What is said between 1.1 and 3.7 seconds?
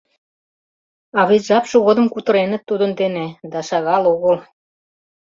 А вет жапше годым кутыреныт тудын дене, да